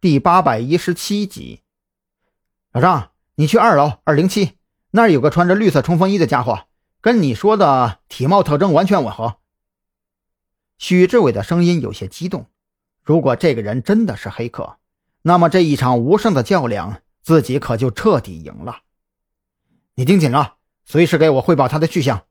[0.00, 1.60] 第八百一十七集。
[2.72, 4.52] 老张，你去二楼二零七，
[4.92, 6.68] 那儿有个穿着绿色冲锋衣的家伙，
[7.02, 9.36] 跟你说的体貌特征完全吻合。
[10.78, 12.46] 许志伟的声音有些激动。
[13.02, 14.78] 如果这个人真的是黑客，
[15.20, 18.78] 那么这一场无声的较量，自己可就彻底赢了。
[19.96, 20.54] 你盯紧了，
[20.86, 22.22] 随时给我汇报他的去向。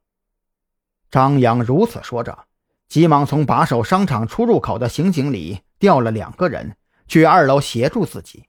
[1.11, 2.45] 张扬如此说着，
[2.87, 6.75] 急忙从把守商场出入口的刑警里调了两个人
[7.09, 8.45] 去二楼协助自己。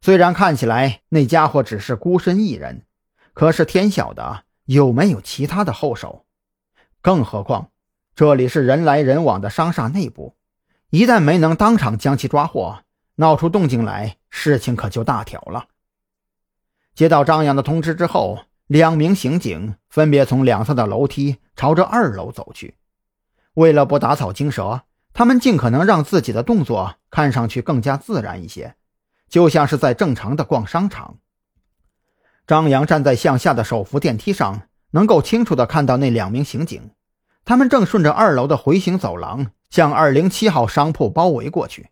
[0.00, 2.84] 虽然看起来那家伙只是孤身一人，
[3.32, 6.24] 可是天晓得有没有其他的后手。
[7.02, 7.70] 更何况
[8.14, 10.36] 这里是人来人往的商厦内部，
[10.90, 12.78] 一旦没能当场将其抓获，
[13.16, 15.66] 闹出动静来，事情可就大条了。
[16.94, 18.44] 接到张扬的通知之后。
[18.68, 22.74] 两名刑警分别从两侧的楼梯朝着二楼走去。
[23.54, 24.82] 为了不打草惊蛇，
[25.16, 28.74] 他们尽可能让自己的动作看上去更加自然一些，
[29.30, 31.16] 就像是在正常的逛商场。
[32.46, 36.90] 张扬站在向下的手扶电梯上，能够清楚地看到那两名刑警，
[37.46, 41.88] 他们正顺着二楼的回形走廊向二零七号商铺包围过去。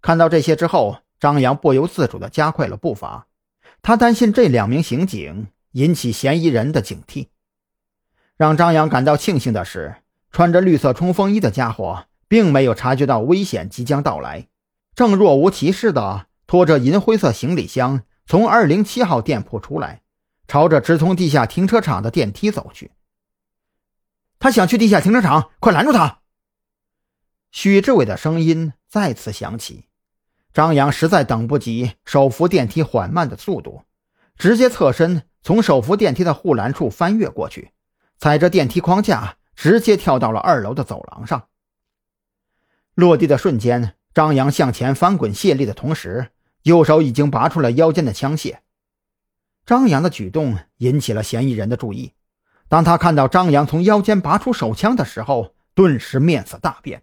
[0.00, 3.26] 看到这些之后，张扬不由自主地加快了步伐，
[3.82, 5.48] 他担心这两名刑警。
[5.72, 7.28] 引起嫌疑人的警惕。
[8.36, 9.94] 让张扬感到庆幸的是，
[10.30, 14.48] 穿着绿色冲锋衣的家伙并没有察觉到危险即将到来，
[14.94, 20.00] 正若无其事地拖着银灰色行李箱从二零七号店铺出来，
[20.48, 22.92] 朝着直通地下停车场的电梯走去。
[24.38, 26.20] 他想去地下停车场，快拦住他！
[27.50, 29.88] 许志伟的声音再次响起。
[30.54, 33.82] 张扬实在等不及手扶电梯缓慢的速度，
[34.38, 35.24] 直接侧身。
[35.42, 37.72] 从手扶电梯的护栏处翻越过去，
[38.16, 41.48] 踩着电梯框架，直接跳到了二楼的走廊上。
[42.94, 46.28] 落地的瞬间，张扬向前翻滚卸力的同时，
[46.64, 48.58] 右手已经拔出了腰间的枪械。
[49.64, 52.12] 张扬的举动引起了嫌疑人的注意。
[52.68, 57.02] 当他看到张扬从腰间拔出手枪的时候，顿时面色大变，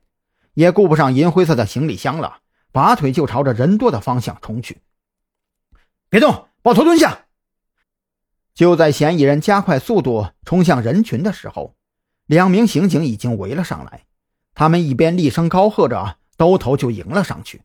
[0.53, 2.39] 也顾不上银灰色的行李箱了，
[2.71, 4.81] 拔腿就朝着人多的方向冲去。
[6.09, 7.25] 别动，抱头蹲下。
[8.53, 11.75] 就在嫌疑人加快速度冲向人群的时候，
[12.25, 14.05] 两名刑警已经围了上来。
[14.59, 17.61] 他们一边厉声高喝着，兜头就迎了上去。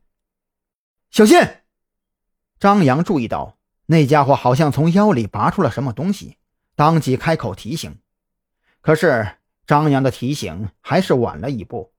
[1.11, 1.41] 小心！
[2.61, 3.57] 张扬注意到
[3.87, 6.37] 那家伙好像从腰里拔出了什么东西，
[6.77, 7.99] 当即开口提醒。
[8.81, 9.29] 可是
[9.67, 11.93] 张扬的提醒还是晚了一步。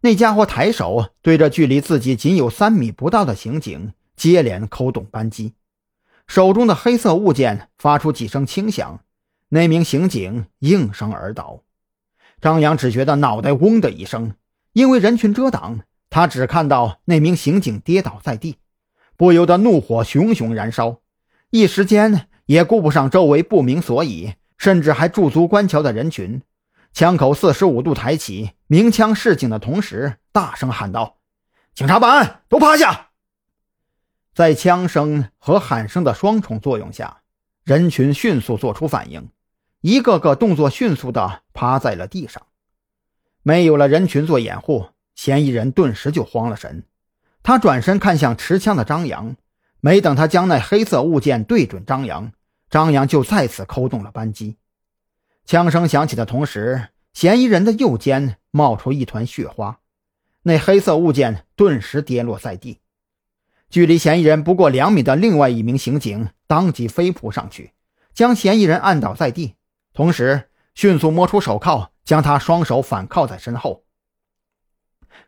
[0.00, 5.54] 那家伙抬手对着距离自己仅有三米不到的刑警，接连扣动扳机。
[6.26, 9.04] 手中的黑色物件发出几声轻响，
[9.50, 11.62] 那名刑警应声而倒。
[12.42, 14.34] 张扬只觉得脑袋嗡的一声，
[14.72, 15.78] 因为人群遮挡，
[16.10, 18.58] 他只看到那名刑警跌倒在地，
[19.16, 20.98] 不由得怒火熊熊燃烧，
[21.50, 26.42] 一时间也顾不上周围不明所以，甚至还驻足观瞧的人群，
[26.92, 31.18] 枪口四十五度抬起，鸣枪示警的同时，大声喊道
[31.76, 33.10] ：“警察办案，都趴下！”
[34.34, 37.18] 在枪声和喊声的双重作用下，
[37.62, 39.28] 人群迅速做出反应，
[39.82, 42.46] 一个个动作迅速地趴在了地上。
[43.42, 46.84] 没有了人群做掩护，嫌疑人顿时就慌了神。
[47.42, 49.34] 他转身看向持枪的张扬，
[49.80, 52.32] 没等他将那黑色物件对准张扬，
[52.70, 54.56] 张扬就再次扣动了扳机。
[55.44, 59.80] 枪声响起的同时，嫌疑人的右肩冒出一团血花，
[60.44, 62.78] 那黑色物件顿时跌落在地。
[63.68, 67.72] 距离嫌疑人不过两米的另外一名刑警当即飞扑上去，
[68.14, 69.56] 将嫌疑人按倒在地，
[69.92, 73.84] 同时迅速摸出手铐，将他双手反铐在身后。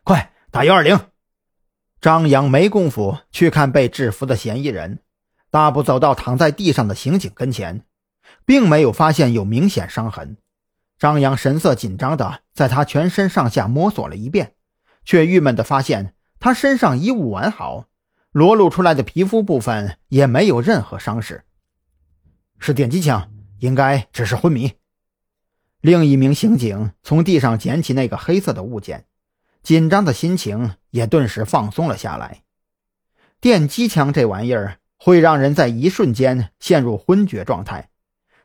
[0.03, 0.99] 快打幺二零！
[2.01, 4.99] 张扬没工夫去看被制服的嫌疑人，
[5.49, 7.85] 大步走到躺在地上的刑警跟前，
[8.45, 10.37] 并没有发现有明显伤痕。
[10.97, 14.55] 张扬神色紧张的在他全身上下摸索了一遍，
[15.03, 17.87] 却郁闷的发现他身上衣物完好。
[18.31, 21.45] 裸露出来的皮肤部分也没有任何伤势，
[22.59, 24.73] 是电击枪，应该只是昏迷。
[25.81, 29.05] 另一名刑警从地上捡起那个黑色的物件，
[29.61, 32.41] 紧张的心情也顿时放松了下来。
[33.39, 37.89] 电击枪这玩意儿会让人在一瞬间陷入昏厥状态，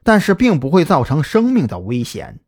[0.03, 2.41] 但是并不会造成生命的危险。